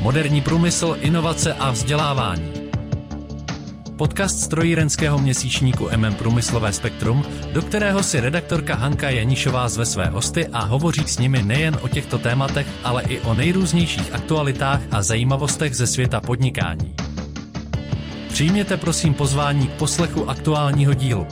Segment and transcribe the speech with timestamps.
[0.00, 2.52] moderní průmysl, inovace a vzdělávání.
[3.96, 10.46] Podcast strojírenského měsíčníku MM Průmyslové spektrum, do kterého si redaktorka Hanka Janišová zve své hosty
[10.46, 15.76] a hovoří s nimi nejen o těchto tématech, ale i o nejrůznějších aktualitách a zajímavostech
[15.76, 16.94] ze světa podnikání.
[18.28, 21.26] Přijměte prosím pozvání k poslechu aktuálního dílu.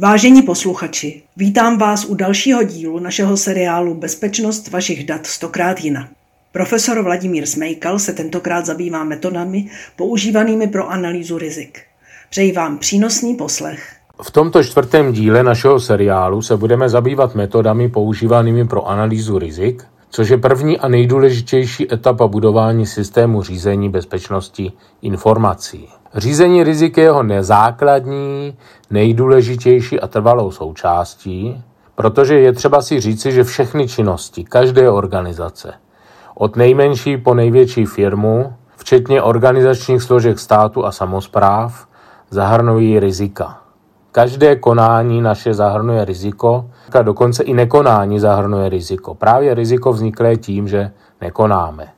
[0.00, 6.06] Vážení posluchači, vítám vás u dalšího dílu našeho seriálu Bezpečnost vašich dat stokrát jinak.
[6.52, 11.80] Profesor Vladimír Smejkal se tentokrát zabývá metodami používanými pro analýzu rizik.
[12.30, 13.96] Přeji vám přínosný poslech.
[14.22, 20.28] V tomto čtvrtém díle našeho seriálu se budeme zabývat metodami používanými pro analýzu rizik, což
[20.28, 25.88] je první a nejdůležitější etapa budování systému řízení bezpečnosti informací.
[26.14, 28.56] Řízení rizik je jeho nezákladní,
[28.90, 31.64] nejdůležitější a trvalou součástí,
[31.94, 35.74] protože je třeba si říci, že všechny činnosti každé organizace,
[36.34, 41.86] od nejmenší po největší firmu, včetně organizačních složek státu a samozpráv,
[42.30, 43.58] zahrnují rizika.
[44.12, 49.14] Každé konání naše zahrnuje riziko, a dokonce i nekonání zahrnuje riziko.
[49.14, 51.88] Právě riziko vzniklé tím, že nekonáme.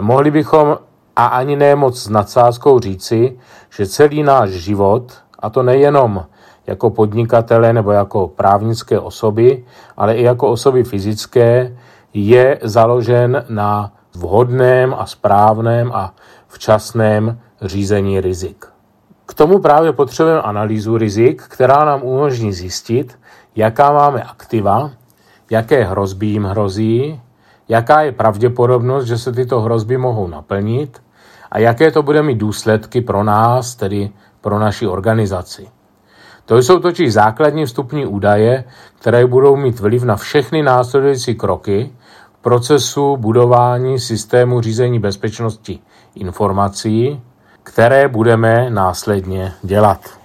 [0.00, 0.78] Mohli bychom
[1.16, 3.38] a ani ne moc s nadsázkou říci,
[3.70, 6.26] že celý náš život, a to nejenom
[6.66, 9.64] jako podnikatele nebo jako právnické osoby,
[9.96, 11.76] ale i jako osoby fyzické,
[12.14, 16.14] je založen na vhodném a správném a
[16.48, 18.66] včasném řízení rizik.
[19.26, 23.18] K tomu právě potřebujeme analýzu rizik, která nám umožní zjistit,
[23.56, 24.90] jaká máme aktiva,
[25.50, 27.20] jaké hrozby jim hrozí,
[27.70, 31.02] jaká je pravděpodobnost, že se tyto hrozby mohou naplnit
[31.50, 35.68] a jaké to bude mít důsledky pro nás, tedy pro naši organizaci.
[36.44, 38.64] To jsou totiž základní vstupní údaje,
[38.98, 41.92] které budou mít vliv na všechny následující kroky
[42.32, 45.78] v procesu budování systému řízení bezpečnosti
[46.14, 47.22] informací,
[47.62, 50.19] které budeme následně dělat.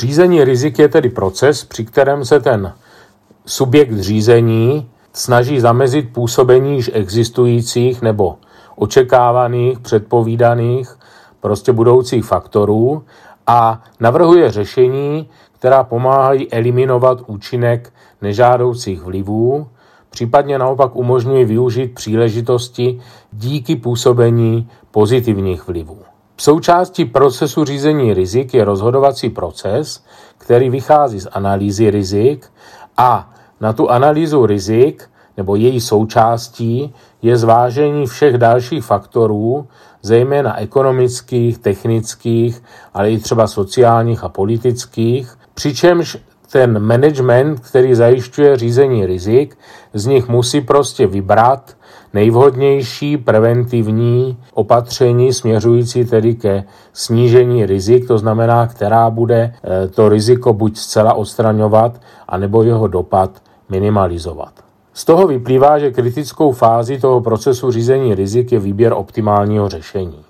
[0.00, 2.72] Řízení rizik je tedy proces, při kterém se ten
[3.46, 8.36] subjekt řízení snaží zamezit působení již existujících nebo
[8.76, 10.96] očekávaných, předpovídaných,
[11.40, 13.02] prostě budoucích faktorů
[13.46, 15.28] a navrhuje řešení,
[15.58, 19.66] která pomáhají eliminovat účinek nežádoucích vlivů,
[20.10, 23.00] případně naopak umožňují využít příležitosti
[23.32, 26.09] díky působení pozitivních vlivů.
[26.40, 30.04] Součástí procesu řízení rizik je rozhodovací proces,
[30.38, 32.46] který vychází z analýzy rizik
[32.96, 39.66] a na tu analýzu rizik nebo její součástí je zvážení všech dalších faktorů,
[40.02, 42.62] zejména ekonomických, technických,
[42.94, 46.18] ale i třeba sociálních a politických, přičemž
[46.52, 49.58] ten management, který zajišťuje řízení rizik,
[49.94, 51.76] z nich musí prostě vybrat
[52.14, 60.52] nejvhodnější preventivní opatření směřující tedy ke snížení rizik, to znamená, která bude eh, to riziko
[60.52, 64.52] buď zcela odstraňovat, anebo jeho dopad minimalizovat.
[64.92, 70.24] Z toho vyplývá, že kritickou fází toho procesu řízení rizik je výběr optimálního řešení.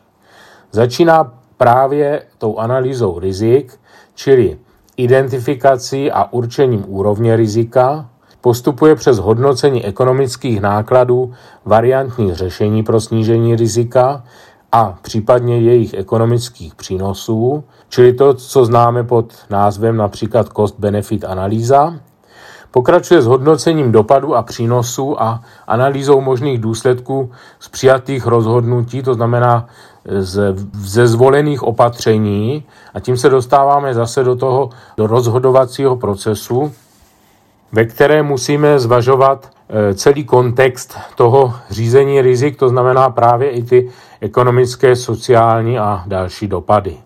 [0.72, 3.80] Začíná právě tou analýzou rizik,
[4.14, 4.58] čili
[4.96, 8.08] identifikací a určením úrovně rizika,
[8.40, 11.32] postupuje přes hodnocení ekonomických nákladů
[11.64, 14.24] variantních řešení pro snížení rizika
[14.72, 21.94] a případně jejich ekonomických přínosů, čili to, co známe pod názvem například cost-benefit analýza,
[22.70, 27.30] Pokračuje s hodnocením dopadu a přínosu a analýzou možných důsledků
[27.60, 29.66] z přijatých rozhodnutí, to znamená
[30.72, 32.64] ze zvolených opatření.
[32.94, 36.72] A tím se dostáváme zase do toho do rozhodovacího procesu,
[37.72, 43.90] ve které musíme zvažovat e, celý kontext toho řízení rizik, to znamená právě i ty
[44.20, 46.96] ekonomické, sociální a další dopady.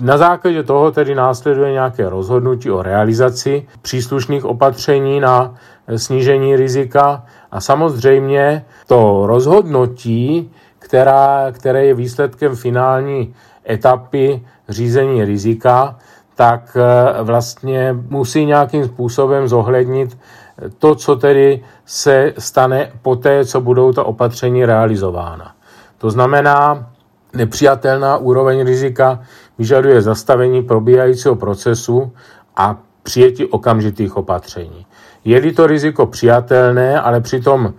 [0.00, 5.54] Na základě toho tedy následuje nějaké rozhodnutí o realizaci příslušných opatření na
[5.96, 13.34] snížení rizika a samozřejmě to rozhodnutí, která, které je výsledkem finální
[13.70, 15.98] etapy řízení rizika,
[16.36, 20.18] tak eh, vlastně musí nějakým způsobem zohlednit
[20.78, 25.52] to, co tedy se stane poté, co budou ta opatření realizována.
[25.98, 26.86] To znamená,
[27.32, 29.20] nepřijatelná úroveň rizika
[29.58, 32.12] vyžaduje zastavení probíhajícího procesu
[32.56, 34.86] a přijetí okamžitých opatření.
[35.24, 37.70] Je-li to riziko přijatelné, ale přitom e,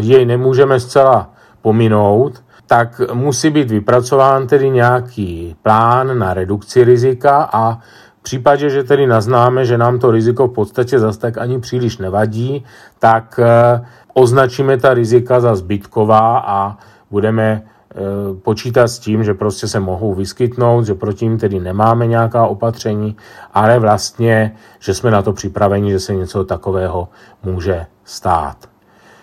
[0.00, 1.30] jej nemůžeme zcela
[1.62, 7.74] pominout, tak musí být vypracován tedy nějaký plán na redukci rizika a
[8.18, 11.98] v případě, že tedy naznáme, že nám to riziko v podstatě zase tak ani příliš
[11.98, 12.64] nevadí,
[12.98, 16.76] tak eh, označíme ta rizika za zbytková a
[17.10, 17.94] budeme eh,
[18.42, 23.16] počítat s tím, že prostě se mohou vyskytnout, že proti ním tedy nemáme nějaká opatření,
[23.54, 27.08] ale vlastně, že jsme na to připraveni, že se něco takového
[27.42, 28.56] může stát.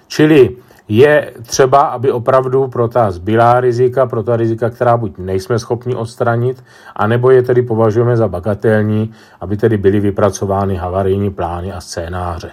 [0.07, 5.59] Čili je třeba, aby opravdu pro ta zbylá rizika, pro ta rizika, která buď nejsme
[5.59, 6.63] schopni odstranit,
[6.95, 12.51] anebo je tedy považujeme za bagatelní, aby tedy byly vypracovány havarijní plány a scénáře.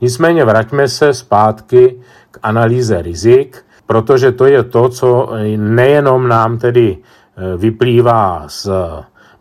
[0.00, 2.00] Nicméně vraťme se zpátky
[2.30, 8.68] k analýze rizik, protože to je to, co nejenom nám tedy eh, vyplývá z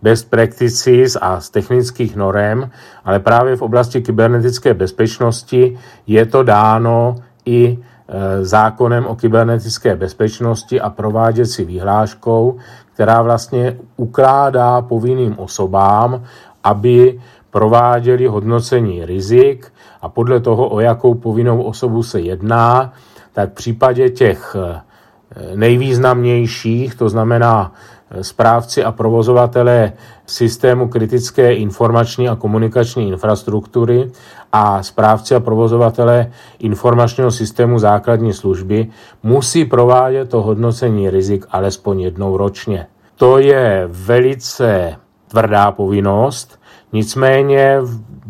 [0.02, 2.70] best practices a z technických norem,
[3.06, 5.78] ale právě v oblasti kybernetické bezpečnosti
[6.08, 7.16] je to dáno
[7.46, 12.58] i e, zákonem o kybernetické bezpečnosti a prováděcí výhláškou,
[12.94, 16.24] která vlastně ukládá povinným osobám,
[16.64, 17.20] aby
[17.52, 22.94] prováděli hodnocení rizik a podle toho, o jakou povinnou osobu se jedná,
[23.34, 24.82] tak v případě těch e,
[25.56, 27.72] nejvýznamnějších, to znamená
[28.22, 29.94] správci a provozovatelé
[30.26, 34.12] systému kritické informační a komunikační infrastruktury
[34.52, 38.88] a správci a provozovatelé informačního systému základní služby
[39.24, 42.88] musí provádět to hodnocení rizik alespoň jednou ročně.
[43.16, 44.96] To je velice
[45.28, 46.60] tvrdá povinnost,
[46.94, 47.78] nicméně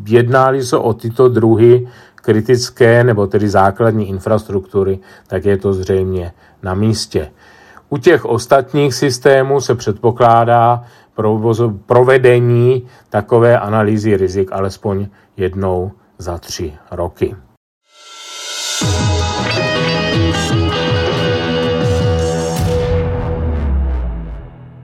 [0.08, 6.32] jednáli se o tyto druhy kritické nebo tedy základní infrastruktury, tak je to zřejmě
[6.64, 7.32] na místě.
[7.90, 10.84] U těch ostatních systémů se předpokládá
[11.86, 15.08] provedení takové analýzy rizik alespoň
[15.38, 17.36] jednou za tři roky.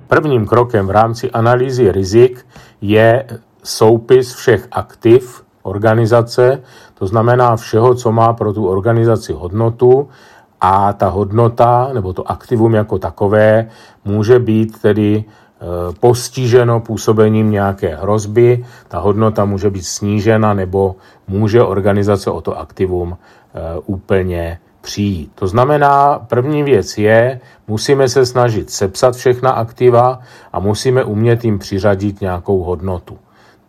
[0.07, 2.45] Prvním krokem v rámci analýzy rizik
[2.81, 3.27] je
[3.63, 6.61] soupis všech aktiv organizace,
[6.93, 10.09] to znamená všeho, co má pro tu organizaci hodnotu
[10.63, 13.67] a ta hodnota nebo to aktivum jako takové
[14.05, 15.23] může být tedy e,
[15.99, 20.95] postiženo působením nějaké hrozby, ta hodnota může být snížena nebo
[21.27, 25.31] může organizace o to aktivum e, úplně přijít.
[25.35, 30.19] To znamená, první věc je, musíme se snažit sepsat všechna aktiva
[30.53, 33.17] a musíme umět jim přiřadit nějakou hodnotu.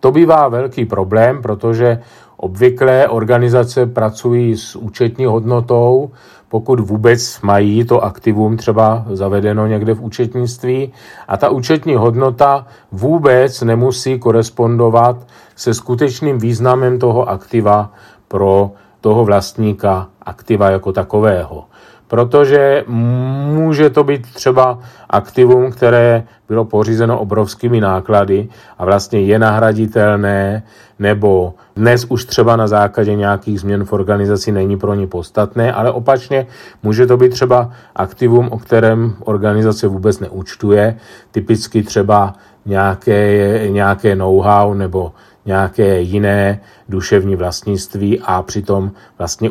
[0.00, 1.98] To bývá velký problém, protože
[2.44, 6.10] obvykle organizace pracují s účetní hodnotou,
[6.48, 10.92] pokud vůbec mají to aktivum třeba zavedeno někde v účetnictví.
[11.28, 15.16] A ta účetní hodnota vůbec nemusí korespondovat
[15.56, 17.92] se skutečným významem toho aktiva
[18.28, 18.70] pro
[19.00, 21.64] toho vlastníka aktiva jako takového
[22.08, 24.78] protože může to být třeba
[25.10, 28.48] aktivum, které bylo pořízeno obrovskými náklady
[28.78, 30.62] a vlastně je nahraditelné,
[30.98, 35.92] nebo dnes už třeba na základě nějakých změn v organizaci není pro ně podstatné, ale
[35.92, 36.46] opačně
[36.82, 40.96] může to být třeba aktivum, o kterém organizace vůbec neúčtuje,
[41.30, 42.34] typicky třeba
[42.66, 45.12] nějaké, nějaké know-how nebo
[45.46, 49.50] nějaké jiné duševní vlastnictví a přitom vlastně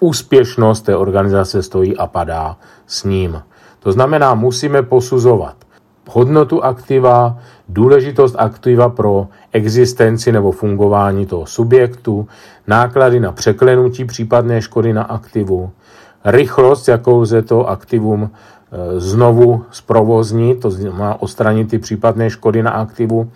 [0.00, 3.42] úspěšnost té organizace stojí a padá s ním.
[3.80, 5.56] To znamená, musíme posuzovat
[6.10, 7.38] hodnotu aktiva,
[7.68, 12.28] důležitost aktiva pro existenci nebo fungování toho subjektu,
[12.66, 15.70] náklady na překlenutí případné škody na aktivu,
[16.24, 22.70] rychlost, jakou se to aktivum e, znovu zprovoznit, to znamená odstranit ty případné škody na
[22.70, 23.30] aktivu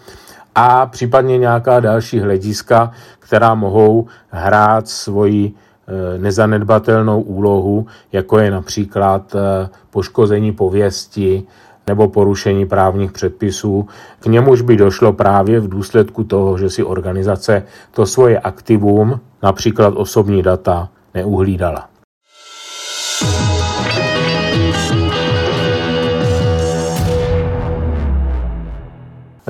[0.55, 5.55] a případně nějaká další hlediska, která mohou hrát svoji
[6.19, 11.43] nezanedbatelnou úlohu, jako je například eh, poškození pověsti
[11.87, 13.89] nebo porušení právních předpisů.
[14.21, 19.95] K němuž by došlo právě v důsledku toho, že si organizace to svoje aktivum, například
[19.97, 21.89] osobní data, neuhlídala.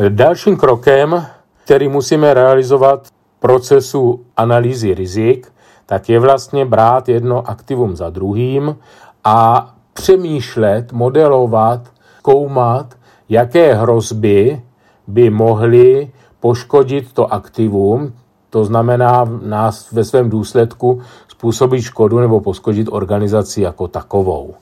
[0.08, 1.26] Dalším krokem,
[1.64, 5.52] který musíme realizovat v procesu analýzy rizik,
[5.90, 8.76] tak je vlastně brát jedno aktivum za druhým
[9.24, 11.80] a přemýšlet, modelovat,
[12.22, 12.94] koumat,
[13.28, 14.62] jaké hrozby
[15.06, 18.12] by mohly poškodit to aktivum,
[18.50, 24.54] to znamená nás ve svém důsledku způsobit škodu nebo poškodit organizaci jako takovou.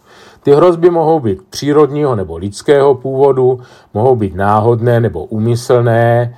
[0.42, 3.60] Ty hrozby mohou být přírodního nebo lidského původu,
[3.94, 6.36] mohou být náhodné nebo úmyslné,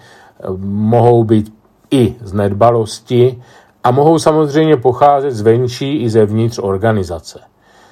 [0.66, 1.54] mohou být
[1.90, 3.42] i z nedbalosti
[3.84, 7.40] a mohou samozřejmě pocházet zvenčí i zevnitř organizace.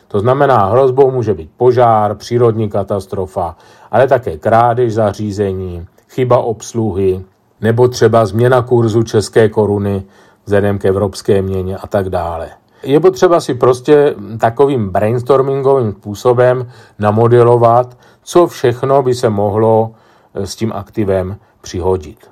[0.09, 3.57] To znamená, hrozbou může být požár, přírodní katastrofa,
[3.90, 7.25] ale také krádež zařízení, chyba obsluhy,
[7.61, 10.04] nebo třeba změna kurzu české koruny
[10.45, 12.49] vzhledem k evropské měně a tak dále.
[12.83, 19.92] Je potřeba si prostě takovým brainstormingovým způsobem namodelovat, co všechno by se mohlo
[20.35, 22.30] s tím aktivem přihodit.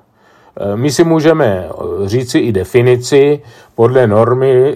[0.61, 3.43] Eh, my si můžeme eh, říci i definici.
[3.75, 4.75] Podle normy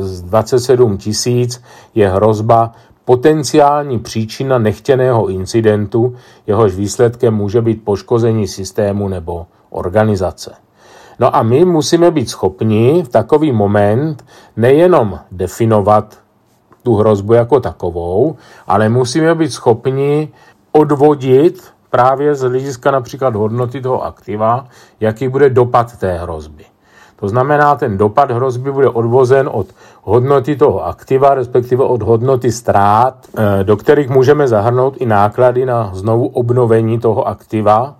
[0.00, 1.62] z 27 tisíc
[1.94, 2.72] je hrozba
[3.04, 6.16] potenciální příčina nechtěného incidentu,
[6.46, 10.54] jehož výsledkem může být poškození systému nebo organizace.
[11.18, 14.24] No a my musíme být schopni v takový moment
[14.56, 16.18] nejenom definovat
[16.82, 20.28] tu hrozbu jako takovou, ale musíme být schopni
[20.72, 21.62] odvodit
[21.94, 24.66] právě z hlediska například hodnoty toho aktiva,
[25.00, 26.64] jaký bude dopad té hrozby.
[27.16, 29.66] To znamená, ten dopad hrozby bude odvozen od
[30.02, 35.90] hodnoty toho aktiva, respektive od hodnoty ztrát, eh, do kterých můžeme zahrnout i náklady na
[35.94, 37.94] znovu obnovení toho aktiva,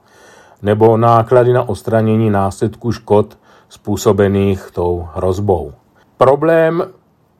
[0.62, 5.72] nebo náklady na odstranění následků škod způsobených tou hrozbou.
[6.18, 6.82] Problém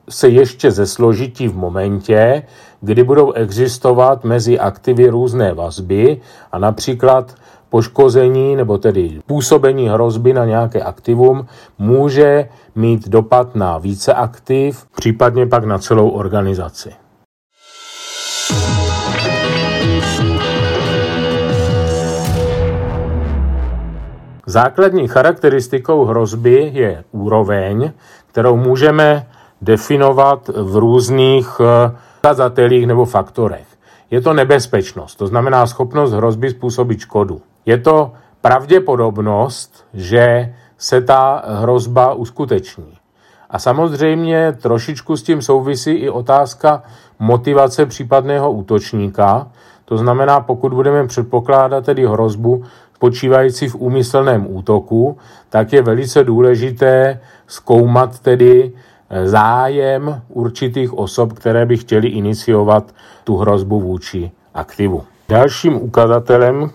[0.09, 2.43] se ještě zesložití v momentě,
[2.81, 6.21] kdy budou existovat mezi aktivy různé vazby
[6.51, 7.35] a například
[7.69, 11.47] poškození nebo tedy působení hrozby na nějaké aktivum
[11.79, 16.93] může mít dopad na více aktiv, případně pak na celou organizaci.
[24.47, 27.91] Základní charakteristikou hrozby je úroveň,
[28.27, 29.27] kterou můžeme
[29.61, 31.61] definovat v různých
[32.19, 33.67] ukazatelích eh, nebo faktorech.
[34.11, 37.41] Je to nebezpečnost, to znamená schopnost hrozby způsobit škodu.
[37.65, 42.97] Je to pravděpodobnost, že se ta hrozba uskuteční.
[43.49, 46.83] A samozřejmě trošičku s tím souvisí i otázka
[47.19, 49.47] motivace případného útočníka.
[49.85, 52.63] To znamená, pokud budeme předpokládat tedy hrozbu
[52.95, 55.17] spočívající v úmyslném útoku,
[55.49, 58.73] tak je velice důležité zkoumat tedy
[59.25, 62.83] zájem určitých osob, které by chtěli iniciovat
[63.23, 65.03] tu hrozbu vůči aktivu.
[65.29, 66.69] Dalším ukazatelem,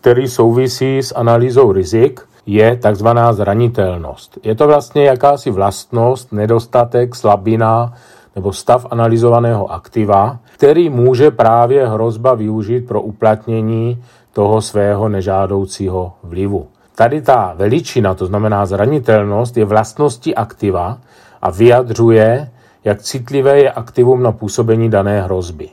[0.00, 4.38] který souvisí s analýzou rizik, je takzvaná zranitelnost.
[4.42, 7.92] Je to vlastně jakási vlastnost, nedostatek, slabina
[8.36, 16.66] nebo stav analyzovaného aktiva, který může právě hrozba využít pro uplatnění toho svého nežádoucího vlivu.
[16.94, 20.98] Tady ta veličina, to znamená zranitelnost, je vlastností aktiva
[21.42, 22.50] a vyjadřuje,
[22.84, 25.68] jak citlivé je aktivum na působení dané hrozby.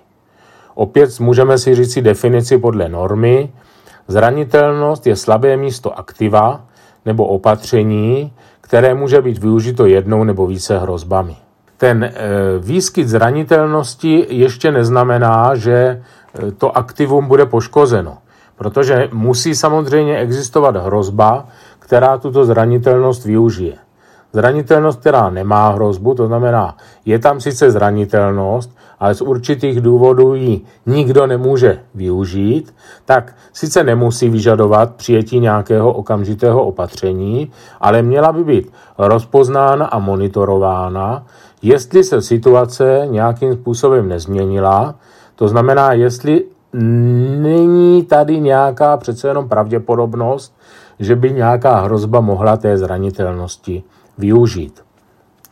[0.76, 3.50] Opět můžeme si říci definici podle normy.
[4.08, 6.66] Zranitelnost je slabé místo aktiva
[7.06, 11.36] nebo opatření, které může být využito jednou nebo více hrozbami.
[11.78, 12.14] Ten e,
[12.60, 16.02] výskyt zranitelnosti ještě neznamená, že e,
[16.52, 18.18] to aktivum bude poškozeno.
[18.58, 21.48] Protože musí samozřejmě existovat hrozba,
[21.80, 23.74] která tuto zranitelnost využije.
[24.34, 30.62] Zranitelnost, která nemá hrozbu, to znamená, je tam sice zranitelnost, ale z určitých důvodů ji
[30.86, 38.72] nikdo nemůže využít, tak sice nemusí vyžadovat přijetí nějakého okamžitého opatření, ale měla by být
[38.98, 41.26] rozpoznána a monitorována,
[41.62, 44.96] jestli se situace nějakým způsobem nezměnila,
[45.36, 46.44] to znamená, jestli
[46.74, 50.54] není tady nějaká přece jenom pravděpodobnost,
[51.00, 53.84] že by nějaká hrozba mohla té zranitelnosti
[54.18, 54.82] využít.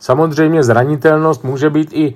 [0.00, 2.14] Samozřejmě zranitelnost může být i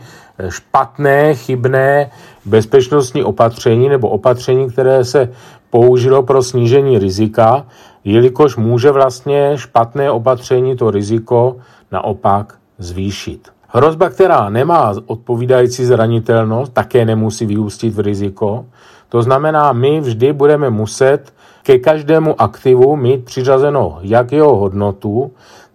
[0.49, 2.11] špatné, chybné
[2.45, 5.29] bezpečnostní opatření nebo opatření, které se
[5.71, 7.67] použilo pro snížení rizika,
[8.05, 11.57] jelikož může vlastně špatné opatření to riziko
[11.93, 13.49] naopak zvýšit.
[13.69, 18.67] Hrozba, která nemá odpovídající zranitelnost, také nemusí vyústit v riziko.
[19.09, 25.31] To znamená, my vždy budeme muset ke každému aktivu mít přiřazenou jak jeho hodnotu,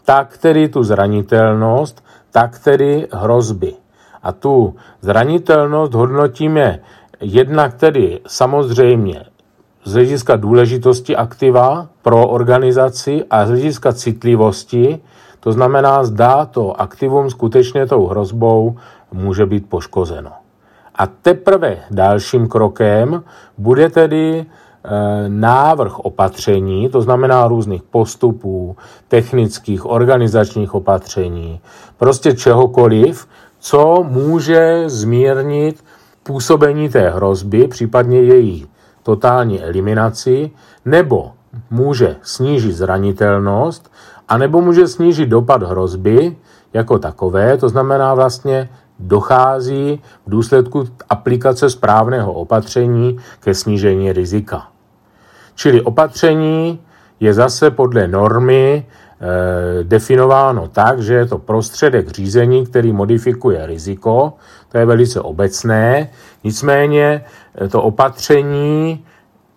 [0.06, 3.74] tak tedy tu zranitelnost, tak tedy hrozby.
[4.24, 6.80] A tu zranitelnost hodnotíme
[7.22, 9.26] jednak tedy samozřejmě
[9.86, 15.00] z hlediska důležitosti aktiva pro organizaci a z hlediska citlivosti,
[15.40, 18.78] to znamená, zdá to aktivum skutečně tou hrozbou
[19.12, 20.32] může být poškozeno.
[20.96, 23.24] A teprve dalším krokem
[23.58, 24.46] bude tedy
[25.28, 28.76] návrh opatření, to znamená různých postupů,
[29.08, 31.60] technických, organizačních opatření,
[31.98, 33.28] prostě čehokoliv,
[33.60, 35.84] co může zmírnit
[36.24, 38.68] působení té hrozby, případně její
[39.04, 40.52] totální eliminaci,
[40.86, 41.32] nebo
[41.70, 43.92] může snížit zranitelnost,
[44.28, 46.36] anebo může snížit dopad hrozby
[46.74, 54.75] jako takové, to znamená vlastně dochází v důsledku aplikace správného opatření ke snížení rizika.
[55.56, 56.80] Čili opatření
[57.20, 64.34] je zase podle normy e, definováno tak, že je to prostředek řízení, který modifikuje riziko,
[64.76, 66.10] to je velice obecné,
[66.44, 67.24] nicméně
[67.56, 69.06] eh, to opatření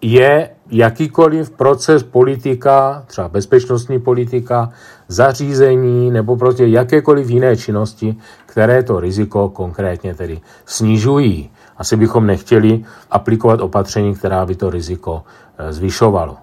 [0.03, 4.71] je jakýkoliv proces politika, třeba bezpečnostní politika,
[5.09, 11.51] zařízení nebo prostě jakékoliv jiné činnosti, které to riziko konkrétně tedy snižují.
[11.77, 15.23] Asi bychom nechtěli aplikovat opatření, která by to riziko
[15.71, 16.37] zvyšovalo.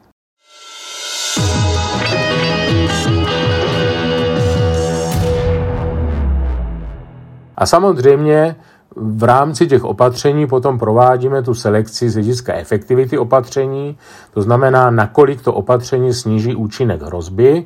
[7.58, 8.56] A samozřejmě
[8.96, 13.98] v rámci těch opatření potom provádíme tu selekci z hlediska efektivity opatření,
[14.34, 17.66] to znamená, nakolik to opatření sníží účinek hrozby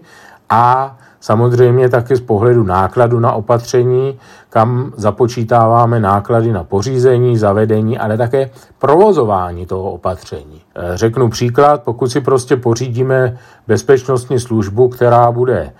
[0.49, 8.17] a samozřejmě taky z pohledu nákladu na opatření, kam započítáváme náklady na pořízení, zavedení, ale
[8.17, 8.49] také
[8.79, 10.61] provozování toho opatření.
[10.75, 15.71] E, řeknu příklad, pokud si prostě pořídíme bezpečnostní službu, která bude e,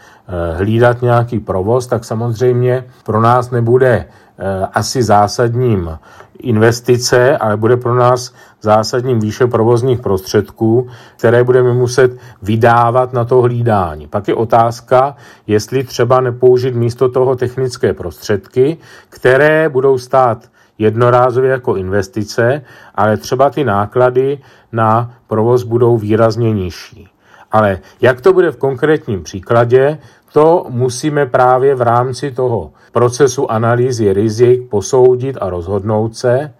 [0.57, 4.05] hlídat nějaký provoz, tak samozřejmě pro nás nebude
[4.41, 5.99] Eh, asi zásadním
[6.39, 13.41] investice, ale bude pro nás zásadním výše provozních prostředků, které budeme muset vydávat na to
[13.41, 14.07] hlídání.
[14.07, 15.15] Pak je otázka,
[15.47, 18.77] jestli třeba nepoužít místo toho technické prostředky,
[19.09, 22.61] které budou stát jednorázově jako investice,
[22.95, 24.39] ale třeba ty náklady
[24.71, 27.07] na provoz budou výrazně nižší.
[27.51, 29.97] Ale jak to bude v konkrétním příkladě,
[30.33, 36.53] to musíme právě v rámci toho procesu analýzy rizik posoudit a rozhodnout se.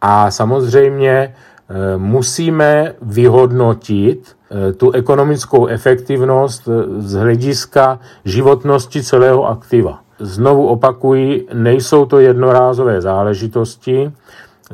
[0.00, 1.32] A samozřejmě e,
[1.96, 4.36] musíme vyhodnotit
[4.68, 10.00] e, tu ekonomickou efektivnost e, z hlediska životnosti celého aktiva.
[10.18, 14.12] Znovu opakuji, nejsou to jednorázové záležitosti.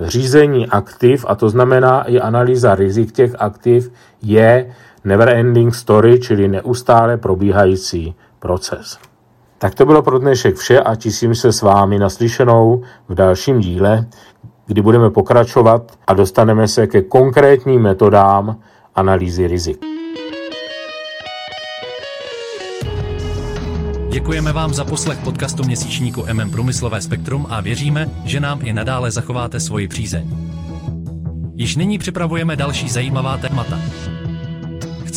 [0.02, 4.74] Řízení aktiv, a to znamená i analýza rizik těch aktiv, je
[5.04, 8.98] never ending story, čili neustále probíhající proces.
[9.58, 14.06] Tak to bylo pro dnešek vše a těším se s vámi naslyšenou v dalším díle,
[14.66, 18.56] kdy budeme pokračovat a dostaneme se ke konkrétním metodám
[18.94, 19.80] analýzy rizik.
[24.10, 29.10] Děkujeme vám za poslech podcastu měsíčníku MM Průmyslové spektrum a věříme, že nám i nadále
[29.10, 30.50] zachováte svoji přízeň.
[31.54, 33.78] Již nyní připravujeme další zajímavá témata.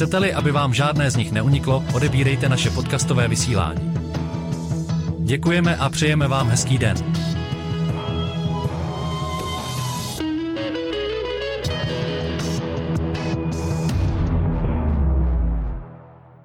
[0.03, 3.93] Chcete-li, aby vám žádné z nich neuniklo, odebírejte naše podcastové vysílání.
[5.19, 6.95] Děkujeme a přejeme vám hezký den.